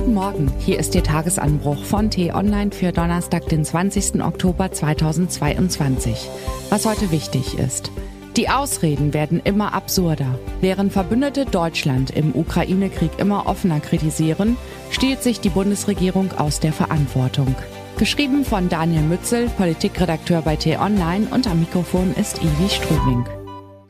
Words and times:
Guten 0.00 0.14
Morgen, 0.14 0.50
hier 0.58 0.78
ist 0.78 0.94
Ihr 0.94 1.02
Tagesanbruch 1.02 1.84
von 1.84 2.08
T-Online 2.08 2.70
für 2.70 2.90
Donnerstag, 2.90 3.46
den 3.50 3.66
20. 3.66 4.24
Oktober 4.24 4.72
2022. 4.72 6.30
Was 6.70 6.86
heute 6.86 7.10
wichtig 7.10 7.58
ist. 7.58 7.92
Die 8.34 8.48
Ausreden 8.48 9.12
werden 9.12 9.42
immer 9.44 9.74
absurder. 9.74 10.38
Während 10.62 10.94
Verbündete 10.94 11.44
Deutschland 11.44 12.16
im 12.16 12.34
Ukraine-Krieg 12.34 13.10
immer 13.18 13.44
offener 13.44 13.78
kritisieren, 13.80 14.56
stiehlt 14.90 15.22
sich 15.22 15.40
die 15.40 15.50
Bundesregierung 15.50 16.32
aus 16.38 16.60
der 16.60 16.72
Verantwortung. 16.72 17.54
Geschrieben 17.98 18.46
von 18.46 18.70
Daniel 18.70 19.02
Mützel, 19.02 19.50
Politikredakteur 19.50 20.40
bei 20.40 20.56
T-Online 20.56 21.26
und 21.30 21.46
am 21.46 21.60
Mikrofon 21.60 22.14
ist 22.14 22.38
Ivi 22.42 22.70
Strübing. 22.70 23.26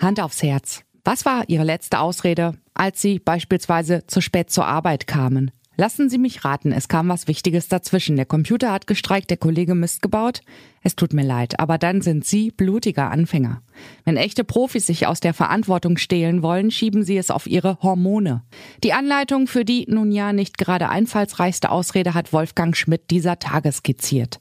Hand 0.01 0.19
aufs 0.19 0.43
Herz. 0.43 0.83
Was 1.05 1.25
war 1.25 1.45
Ihre 1.47 1.65
letzte 1.65 2.01
Ausrede, 2.01 2.55
als 2.75 3.01
Sie 3.01 3.21
beispielsweise 3.21 4.09
zu 4.09 4.21
spät 4.21 4.51
zur 4.51 4.67
Arbeit 4.67 5.07
kamen? 5.07 5.53
Lassen 5.77 6.11
Sie 6.11 6.18
mich 6.18 6.45
raten, 6.45 6.72
es 6.72 6.89
kam 6.89 7.08
was 7.08 7.26
Wichtiges 7.26 7.68
dazwischen. 7.68 8.17
Der 8.17 8.26
Computer 8.26 8.72
hat 8.72 8.86
gestreikt, 8.86 9.31
der 9.31 9.36
Kollege 9.36 9.75
Mist 9.75 10.03
gebaut. 10.03 10.43
Es 10.82 10.96
tut 10.96 11.12
mir 11.12 11.25
leid, 11.25 11.58
aber 11.58 11.79
dann 11.79 12.03
sind 12.03 12.26
Sie 12.26 12.50
blutiger 12.50 13.11
Anfänger. 13.11 13.62
Wenn 14.04 14.17
echte 14.17 14.45
Profis 14.45 14.86
sich 14.86 15.07
aus 15.07 15.21
der 15.21 15.32
Verantwortung 15.32 15.96
stehlen 15.96 16.43
wollen, 16.43 16.71
schieben 16.71 17.03
Sie 17.03 17.17
es 17.17 17.31
auf 17.31 17.46
Ihre 17.46 17.79
Hormone. 17.82 18.43
Die 18.85 18.93
Anleitung 18.93 19.46
für 19.46 19.64
die 19.64 19.86
nun 19.89 20.12
ja 20.12 20.32
nicht 20.32 20.59
gerade 20.59 20.89
einfallsreichste 20.89 21.71
Ausrede 21.71 22.14
hat 22.14 22.32
Wolfgang 22.32 22.76
Schmidt 22.76 23.11
dieser 23.11 23.39
Tage 23.39 23.73
skizziert 23.73 24.40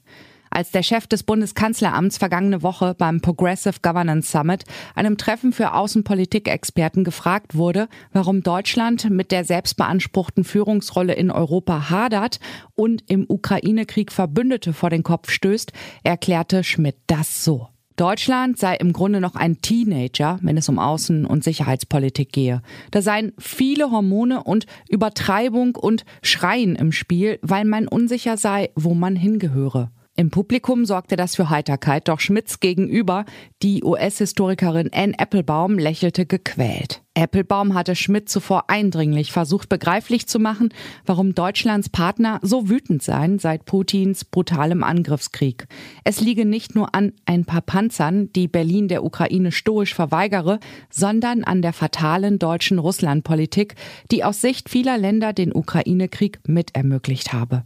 als 0.51 0.71
der 0.71 0.83
Chef 0.83 1.07
des 1.07 1.23
Bundeskanzleramts 1.23 2.17
vergangene 2.17 2.63
Woche 2.63 2.95
beim 2.97 3.21
Progressive 3.21 3.79
Governance 3.81 4.31
Summit, 4.31 4.63
einem 4.95 5.17
Treffen 5.17 5.53
für 5.53 5.73
Außenpolitik-Experten, 5.73 7.03
gefragt 7.03 7.55
wurde, 7.55 7.87
warum 8.13 8.43
Deutschland 8.43 9.09
mit 9.09 9.31
der 9.31 9.45
selbstbeanspruchten 9.45 10.43
Führungsrolle 10.43 11.13
in 11.13 11.31
Europa 11.31 11.89
hadert 11.89 12.39
und 12.75 13.03
im 13.07 13.25
Ukraine-Krieg 13.27 14.11
Verbündete 14.11 14.73
vor 14.73 14.89
den 14.89 15.03
Kopf 15.03 15.29
stößt, 15.29 15.71
erklärte 16.03 16.63
Schmidt 16.63 16.95
das 17.07 17.43
so. 17.43 17.67
Deutschland 17.99 18.57
sei 18.57 18.75
im 18.75 18.93
Grunde 18.93 19.19
noch 19.19 19.35
ein 19.35 19.61
Teenager, 19.61 20.39
wenn 20.41 20.55
es 20.55 20.69
um 20.69 20.79
Außen- 20.79 21.25
und 21.25 21.43
Sicherheitspolitik 21.43 22.31
gehe. 22.31 22.61
Da 22.91 23.01
seien 23.01 23.33
viele 23.37 23.91
Hormone 23.91 24.41
und 24.41 24.67
Übertreibung 24.87 25.75
und 25.75 26.05
Schreien 26.21 26.77
im 26.77 26.93
Spiel, 26.93 27.39
weil 27.41 27.65
man 27.65 27.89
unsicher 27.89 28.37
sei, 28.37 28.69
wo 28.75 28.93
man 28.93 29.17
hingehöre. 29.17 29.91
Im 30.19 30.31
Publikum 30.31 30.83
sorgte 30.83 31.15
das 31.15 31.37
für 31.37 31.49
Heiterkeit, 31.49 32.09
doch 32.09 32.19
Schmidts 32.19 32.59
gegenüber, 32.59 33.23
die 33.63 33.85
US-Historikerin 33.85 34.89
Anne 34.91 35.17
Applebaum, 35.17 35.79
lächelte 35.79 36.25
gequält. 36.25 37.01
Applebaum 37.13 37.73
hatte 37.73 37.95
Schmidt 37.95 38.27
zuvor 38.27 38.69
eindringlich 38.69 39.31
versucht 39.31 39.69
begreiflich 39.69 40.27
zu 40.27 40.37
machen, 40.37 40.73
warum 41.05 41.35
Deutschlands 41.35 41.87
Partner 41.87 42.41
so 42.41 42.67
wütend 42.67 43.01
seien 43.01 43.39
seit 43.39 43.63
Putins 43.63 44.25
brutalem 44.25 44.83
Angriffskrieg. 44.83 45.67
Es 46.03 46.19
liege 46.19 46.43
nicht 46.43 46.75
nur 46.75 46.93
an 46.93 47.13
ein 47.25 47.45
paar 47.45 47.61
Panzern, 47.61 48.29
die 48.33 48.49
Berlin 48.49 48.89
der 48.89 49.05
Ukraine 49.05 49.53
stoisch 49.53 49.93
verweigere, 49.95 50.59
sondern 50.89 51.45
an 51.45 51.61
der 51.61 51.71
fatalen 51.71 52.39
deutschen 52.39 52.79
Russlandpolitik, 52.79 53.75
die 54.11 54.25
aus 54.25 54.41
Sicht 54.41 54.67
vieler 54.67 54.97
Länder 54.97 55.31
den 55.31 55.55
Ukraine-Krieg 55.55 56.41
mit 56.45 56.75
ermöglicht 56.75 57.31
habe. 57.31 57.63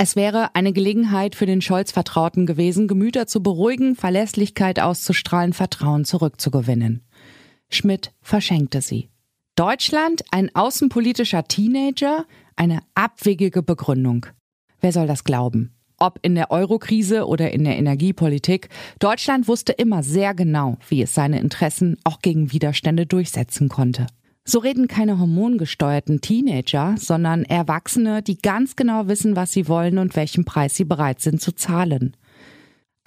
Es 0.00 0.14
wäre 0.14 0.54
eine 0.54 0.72
Gelegenheit 0.72 1.34
für 1.34 1.44
den 1.44 1.60
Scholz-Vertrauten 1.60 2.46
gewesen, 2.46 2.86
Gemüter 2.86 3.26
zu 3.26 3.42
beruhigen, 3.42 3.96
Verlässlichkeit 3.96 4.78
auszustrahlen, 4.78 5.52
Vertrauen 5.52 6.04
zurückzugewinnen. 6.04 7.02
Schmidt 7.68 8.12
verschenkte 8.20 8.80
sie. 8.80 9.10
Deutschland, 9.56 10.22
ein 10.30 10.54
außenpolitischer 10.54 11.42
Teenager, 11.48 12.26
eine 12.54 12.78
abwegige 12.94 13.60
Begründung. 13.64 14.26
Wer 14.80 14.92
soll 14.92 15.08
das 15.08 15.24
glauben? 15.24 15.74
Ob 15.98 16.20
in 16.22 16.36
der 16.36 16.52
Eurokrise 16.52 17.26
oder 17.26 17.50
in 17.50 17.64
der 17.64 17.76
Energiepolitik, 17.76 18.68
Deutschland 19.00 19.48
wusste 19.48 19.72
immer 19.72 20.04
sehr 20.04 20.32
genau, 20.32 20.78
wie 20.88 21.02
es 21.02 21.12
seine 21.12 21.40
Interessen 21.40 21.96
auch 22.04 22.20
gegen 22.22 22.52
Widerstände 22.52 23.04
durchsetzen 23.04 23.68
konnte. 23.68 24.06
So 24.50 24.60
reden 24.60 24.88
keine 24.88 25.18
hormongesteuerten 25.18 26.22
Teenager, 26.22 26.94
sondern 26.96 27.44
Erwachsene, 27.44 28.22
die 28.22 28.38
ganz 28.38 28.76
genau 28.76 29.06
wissen, 29.06 29.36
was 29.36 29.52
sie 29.52 29.68
wollen 29.68 29.98
und 29.98 30.16
welchen 30.16 30.46
Preis 30.46 30.74
sie 30.74 30.86
bereit 30.86 31.20
sind 31.20 31.42
zu 31.42 31.52
zahlen. 31.52 32.16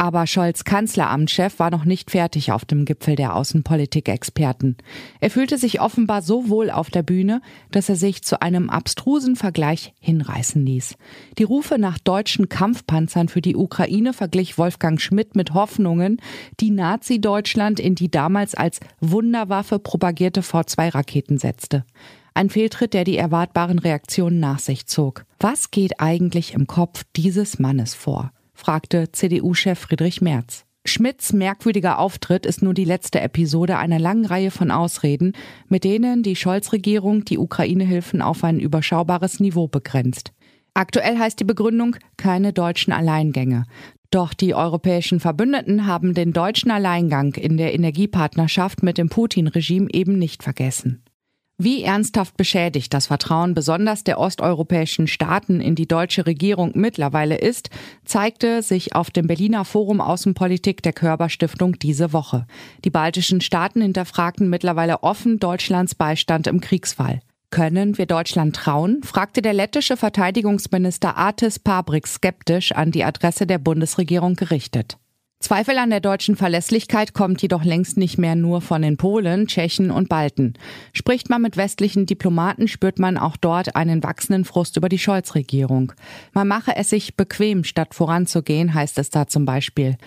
Aber 0.01 0.25
Scholz 0.25 0.63
Kanzleramtschef 0.63 1.59
war 1.59 1.69
noch 1.69 1.85
nicht 1.85 2.09
fertig 2.09 2.51
auf 2.51 2.65
dem 2.65 2.85
Gipfel 2.85 3.15
der 3.15 3.35
Außenpolitik-Experten. 3.35 4.77
Er 5.19 5.29
fühlte 5.29 5.59
sich 5.59 5.79
offenbar 5.79 6.23
so 6.23 6.49
wohl 6.49 6.71
auf 6.71 6.89
der 6.89 7.03
Bühne, 7.03 7.39
dass 7.69 7.87
er 7.87 7.95
sich 7.95 8.23
zu 8.23 8.41
einem 8.41 8.71
abstrusen 8.71 9.35
Vergleich 9.35 9.93
hinreißen 9.99 10.65
ließ. 10.65 10.95
Die 11.37 11.43
Rufe 11.43 11.77
nach 11.77 11.99
deutschen 11.99 12.49
Kampfpanzern 12.49 13.29
für 13.29 13.41
die 13.41 13.55
Ukraine 13.55 14.13
verglich 14.13 14.57
Wolfgang 14.57 14.99
Schmidt 14.99 15.35
mit 15.35 15.53
Hoffnungen, 15.53 16.19
die 16.59 16.71
Nazi-Deutschland 16.71 17.79
in 17.79 17.93
die 17.93 18.09
damals 18.09 18.55
als 18.55 18.79
Wunderwaffe 19.01 19.77
propagierte 19.77 20.41
V2-Raketen 20.41 21.37
setzte. 21.37 21.85
Ein 22.33 22.49
Fehltritt, 22.49 22.95
der 22.95 23.03
die 23.03 23.17
erwartbaren 23.17 23.77
Reaktionen 23.77 24.39
nach 24.39 24.57
sich 24.57 24.87
zog. 24.87 25.25
Was 25.39 25.69
geht 25.69 25.99
eigentlich 25.99 26.55
im 26.55 26.65
Kopf 26.65 27.03
dieses 27.15 27.59
Mannes 27.59 27.93
vor? 27.93 28.31
Fragte 28.61 29.11
CDU-Chef 29.11 29.79
Friedrich 29.79 30.21
Merz. 30.21 30.65
Schmidts 30.85 31.33
merkwürdiger 31.33 31.97
Auftritt 31.97 32.45
ist 32.45 32.61
nur 32.61 32.75
die 32.75 32.85
letzte 32.85 33.19
Episode 33.19 33.79
einer 33.79 33.97
langen 33.97 34.25
Reihe 34.25 34.51
von 34.51 34.69
Ausreden, 34.69 35.33
mit 35.67 35.83
denen 35.83 36.21
die 36.21 36.35
Scholz-Regierung 36.35 37.25
die 37.25 37.39
Ukraine-Hilfen 37.39 38.21
auf 38.21 38.43
ein 38.43 38.59
überschaubares 38.59 39.39
Niveau 39.39 39.67
begrenzt. 39.67 40.31
Aktuell 40.75 41.17
heißt 41.17 41.39
die 41.39 41.43
Begründung 41.43 41.95
keine 42.17 42.53
deutschen 42.53 42.93
Alleingänge. 42.93 43.65
Doch 44.11 44.35
die 44.35 44.53
europäischen 44.53 45.19
Verbündeten 45.19 45.87
haben 45.87 46.13
den 46.13 46.31
deutschen 46.31 46.69
Alleingang 46.69 47.33
in 47.33 47.57
der 47.57 47.73
Energiepartnerschaft 47.73 48.83
mit 48.83 48.99
dem 48.99 49.09
Putin-Regime 49.09 49.87
eben 49.91 50.19
nicht 50.19 50.43
vergessen. 50.43 51.03
Wie 51.57 51.83
ernsthaft 51.83 52.37
beschädigt 52.37 52.91
das 52.91 53.05
Vertrauen 53.07 53.53
besonders 53.53 54.03
der 54.03 54.19
osteuropäischen 54.19 55.05
Staaten 55.05 55.61
in 55.61 55.75
die 55.75 55.87
deutsche 55.87 56.25
Regierung 56.25 56.71
mittlerweile 56.73 57.37
ist, 57.37 57.69
zeigte 58.03 58.63
sich 58.63 58.95
auf 58.95 59.11
dem 59.11 59.27
Berliner 59.27 59.63
Forum 59.63 60.01
Außenpolitik 60.01 60.81
der 60.81 60.93
Körperstiftung 60.93 61.77
diese 61.77 62.13
Woche. 62.13 62.47
Die 62.83 62.89
baltischen 62.89 63.41
Staaten 63.41 63.81
hinterfragten 63.81 64.49
mittlerweile 64.49 65.03
offen 65.03 65.37
Deutschlands 65.37 65.93
Beistand 65.93 66.47
im 66.47 66.61
Kriegsfall. 66.61 67.19
Können 67.51 67.97
wir 67.97 68.05
Deutschland 68.05 68.55
trauen? 68.55 69.03
fragte 69.03 69.41
der 69.41 69.53
lettische 69.53 69.97
Verteidigungsminister 69.97 71.17
Artis 71.17 71.59
Pabrik 71.59 72.07
skeptisch 72.07 72.71
an 72.71 72.91
die 72.91 73.03
Adresse 73.03 73.45
der 73.45 73.57
Bundesregierung 73.57 74.35
gerichtet. 74.35 74.97
Zweifel 75.41 75.77
an 75.77 75.89
der 75.89 75.99
deutschen 75.99 76.35
Verlässlichkeit 76.35 77.13
kommt 77.13 77.41
jedoch 77.41 77.63
längst 77.63 77.97
nicht 77.97 78.17
mehr 78.17 78.35
nur 78.35 78.61
von 78.61 78.81
den 78.81 78.97
Polen, 78.97 79.47
Tschechen 79.47 79.91
und 79.91 80.07
Balten. 80.07 80.53
Spricht 80.93 81.29
man 81.29 81.41
mit 81.41 81.57
westlichen 81.57 82.05
Diplomaten, 82.05 82.67
spürt 82.67 82.99
man 82.99 83.17
auch 83.17 83.35
dort 83.35 83.75
einen 83.75 84.03
wachsenden 84.03 84.45
Frust 84.45 84.77
über 84.77 84.87
die 84.87 84.99
Scholz-Regierung. 84.99 85.93
Man 86.33 86.47
mache 86.47 86.75
es 86.75 86.91
sich 86.91 87.17
bequem, 87.17 87.63
statt 87.63 87.93
voranzugehen, 87.93 88.73
heißt 88.73 88.97
es 88.99 89.09
da 89.09 89.27
zum 89.27 89.45
Beispiel. 89.45 89.97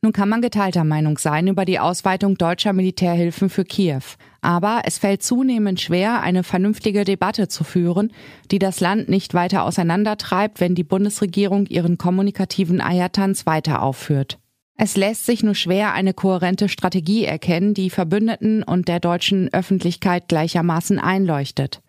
Nun 0.00 0.12
kann 0.12 0.28
man 0.28 0.42
geteilter 0.42 0.84
Meinung 0.84 1.18
sein 1.18 1.48
über 1.48 1.64
die 1.64 1.80
Ausweitung 1.80 2.36
deutscher 2.36 2.72
Militärhilfen 2.72 3.48
für 3.50 3.64
Kiew. 3.64 4.02
Aber 4.40 4.82
es 4.84 4.98
fällt 4.98 5.22
zunehmend 5.22 5.80
schwer, 5.80 6.20
eine 6.20 6.44
vernünftige 6.44 7.04
Debatte 7.04 7.48
zu 7.48 7.64
führen, 7.64 8.12
die 8.50 8.60
das 8.60 8.78
Land 8.80 9.08
nicht 9.08 9.34
weiter 9.34 9.64
auseinandertreibt, 9.64 10.60
wenn 10.60 10.76
die 10.76 10.84
Bundesregierung 10.84 11.66
ihren 11.66 11.98
kommunikativen 11.98 12.80
Eiertanz 12.80 13.46
weiter 13.46 13.82
aufführt. 13.82 14.38
Es 14.80 14.96
lässt 14.96 15.26
sich 15.26 15.42
nur 15.42 15.56
schwer 15.56 15.92
eine 15.92 16.14
kohärente 16.14 16.68
Strategie 16.68 17.24
erkennen, 17.24 17.74
die 17.74 17.90
Verbündeten 17.90 18.62
und 18.62 18.86
der 18.86 19.00
deutschen 19.00 19.52
Öffentlichkeit 19.52 20.28
gleichermaßen 20.28 21.00
einleuchtet. 21.00 21.82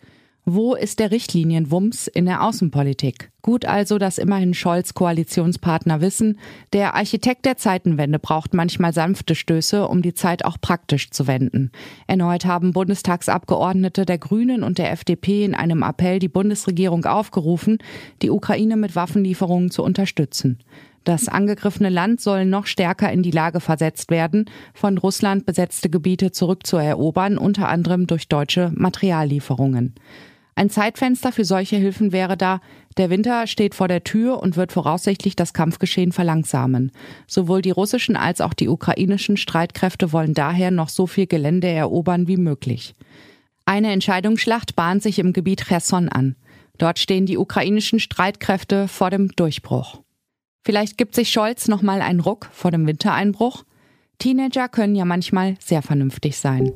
Wo 0.44 0.74
ist 0.74 0.98
der 0.98 1.12
Richtlinienwumms 1.12 2.08
in 2.08 2.24
der 2.24 2.42
Außenpolitik? 2.42 3.30
Gut 3.42 3.64
also, 3.64 3.98
dass 3.98 4.18
immerhin 4.18 4.54
Scholz 4.54 4.94
Koalitionspartner 4.94 6.00
wissen, 6.00 6.40
der 6.72 6.96
Architekt 6.96 7.44
der 7.44 7.56
Zeitenwende 7.56 8.18
braucht 8.18 8.54
manchmal 8.54 8.92
sanfte 8.92 9.36
Stöße, 9.36 9.86
um 9.86 10.02
die 10.02 10.14
Zeit 10.14 10.44
auch 10.44 10.56
praktisch 10.60 11.12
zu 11.12 11.28
wenden. 11.28 11.70
Erneut 12.08 12.44
haben 12.44 12.72
Bundestagsabgeordnete 12.72 14.04
der 14.04 14.18
Grünen 14.18 14.64
und 14.64 14.78
der 14.78 14.90
FDP 14.90 15.44
in 15.44 15.54
einem 15.54 15.84
Appell 15.84 16.18
die 16.18 16.28
Bundesregierung 16.28 17.04
aufgerufen, 17.04 17.78
die 18.20 18.30
Ukraine 18.30 18.76
mit 18.76 18.96
Waffenlieferungen 18.96 19.70
zu 19.70 19.84
unterstützen. 19.84 20.58
Das 21.04 21.28
angegriffene 21.28 21.88
Land 21.88 22.20
soll 22.20 22.44
noch 22.44 22.66
stärker 22.66 23.10
in 23.10 23.22
die 23.22 23.30
Lage 23.30 23.60
versetzt 23.60 24.10
werden, 24.10 24.44
von 24.74 24.98
Russland 24.98 25.46
besetzte 25.46 25.88
Gebiete 25.88 26.30
zurückzuerobern, 26.30 27.38
unter 27.38 27.68
anderem 27.68 28.06
durch 28.06 28.28
deutsche 28.28 28.70
Materiallieferungen. 28.74 29.94
Ein 30.54 30.68
Zeitfenster 30.68 31.32
für 31.32 31.46
solche 31.46 31.76
Hilfen 31.76 32.12
wäre 32.12 32.36
da, 32.36 32.60
der 32.98 33.08
Winter 33.08 33.46
steht 33.46 33.74
vor 33.74 33.88
der 33.88 34.04
Tür 34.04 34.42
und 34.42 34.56
wird 34.58 34.72
voraussichtlich 34.72 35.34
das 35.34 35.54
Kampfgeschehen 35.54 36.12
verlangsamen. 36.12 36.92
Sowohl 37.26 37.62
die 37.62 37.70
russischen 37.70 38.14
als 38.14 38.42
auch 38.42 38.52
die 38.52 38.68
ukrainischen 38.68 39.38
Streitkräfte 39.38 40.12
wollen 40.12 40.34
daher 40.34 40.70
noch 40.70 40.90
so 40.90 41.06
viel 41.06 41.26
Gelände 41.26 41.68
erobern 41.68 42.28
wie 42.28 42.36
möglich. 42.36 42.94
Eine 43.64 43.90
Entscheidungsschlacht 43.92 44.76
bahnt 44.76 45.02
sich 45.02 45.18
im 45.18 45.32
Gebiet 45.32 45.64
Cherson 45.66 46.10
an. 46.10 46.36
Dort 46.76 46.98
stehen 46.98 47.24
die 47.24 47.38
ukrainischen 47.38 48.00
Streitkräfte 48.00 48.86
vor 48.86 49.08
dem 49.08 49.28
Durchbruch. 49.28 50.00
Vielleicht 50.62 50.98
gibt 50.98 51.14
sich 51.14 51.30
Scholz 51.30 51.68
noch 51.68 51.82
mal 51.82 52.02
einen 52.02 52.20
Ruck 52.20 52.48
vor 52.52 52.70
dem 52.70 52.86
Wintereinbruch. 52.86 53.64
Teenager 54.18 54.68
können 54.68 54.94
ja 54.94 55.04
manchmal 55.04 55.56
sehr 55.58 55.82
vernünftig 55.82 56.36
sein. 56.36 56.72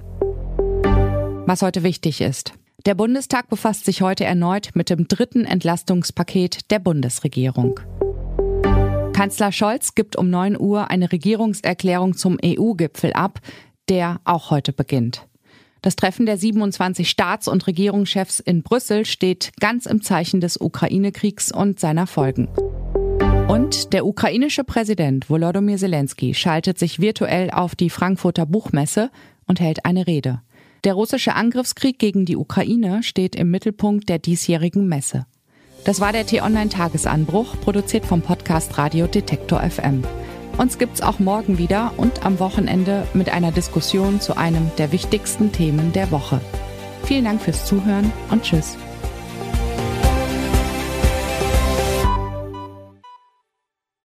Was 1.47 1.61
heute 1.61 1.83
wichtig 1.83 2.21
ist. 2.23 2.55
Der 2.87 2.95
Bundestag 2.95 3.49
befasst 3.49 3.85
sich 3.85 4.03
heute 4.03 4.25
erneut 4.25 4.71
mit 4.75 4.91
dem 4.91 5.09
dritten 5.09 5.45
Entlastungspaket 5.45 6.71
der 6.71 6.79
Bundesregierung. 6.79 7.81
Kanzler 9.13 9.53
Scholz 9.53 9.95
gibt 9.95 10.17
um 10.17 10.29
9 10.29 10.59
Uhr 10.59 10.91
eine 10.91 11.13
Regierungserklärung 11.13 12.17
zum 12.17 12.39
EU-Gipfel 12.45 13.13
ab, 13.13 13.41
der 13.89 14.21
auch 14.25 14.51
heute 14.51 14.73
beginnt. 14.73 15.27
Das 15.83 15.97
Treffen 15.97 16.25
der 16.25 16.39
27 16.39 17.09
Staats- 17.09 17.47
und 17.47 17.67
Regierungschefs 17.67 18.41
in 18.41 18.63
Brüssel 18.63 19.05
steht 19.05 19.53
ganz 19.61 19.85
im 19.85 20.03
Zeichen 20.03 20.41
des 20.41 20.59
Ukraine-Kriegs 20.59 21.53
und 21.53 21.79
seiner 21.79 22.07
Folgen. 22.07 22.49
Und 23.49 23.93
der 23.93 24.07
ukrainische 24.07 24.65
Präsident 24.65 25.29
Volodymyr 25.29 25.77
Zelensky 25.77 26.35
schaltet 26.35 26.79
sich 26.79 27.01
virtuell 27.01 27.51
auf 27.51 27.75
die 27.77 27.91
Frankfurter 27.91 28.47
Buchmesse 28.47 29.11
und 29.47 29.61
hält 29.61 29.85
eine 29.85 30.07
Rede. 30.07 30.41
Der 30.85 30.95
russische 30.95 31.35
Angriffskrieg 31.35 31.99
gegen 31.99 32.25
die 32.25 32.37
Ukraine 32.37 33.03
steht 33.03 33.37
im 33.37 33.51
Mittelpunkt 33.51 34.09
der 34.09 34.19
diesjährigen 34.19 34.89
Messe. 34.89 35.27
Das 35.85 36.01
war 36.01 36.13
der 36.13 36.27
T-Online-Tagesanbruch, 36.27 37.61
produziert 37.61 38.07
vom 38.07 38.23
Podcast 38.23 38.79
Radio 38.79 39.07
Detektor 39.07 39.61
FM. 39.61 40.03
Uns 40.57 40.79
gibt's 40.79 41.03
auch 41.03 41.19
morgen 41.19 41.59
wieder 41.59 41.93
und 41.97 42.25
am 42.25 42.39
Wochenende 42.39 43.07
mit 43.13 43.29
einer 43.29 43.53
Diskussion 43.53 44.21
zu 44.21 44.37
einem 44.37 44.71
der 44.79 44.93
wichtigsten 44.93 45.53
Themen 45.53 45.93
der 45.93 46.11
Woche. 46.11 46.41
Vielen 47.05 47.25
Dank 47.25 47.43
fürs 47.43 47.67
Zuhören 47.67 48.11
und 48.31 48.43
Tschüss. 48.43 48.79